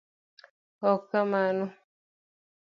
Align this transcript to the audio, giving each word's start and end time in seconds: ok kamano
ok 0.91 0.99
kamano 1.09 1.65